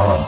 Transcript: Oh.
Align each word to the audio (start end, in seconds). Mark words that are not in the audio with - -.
Oh. 0.00 0.27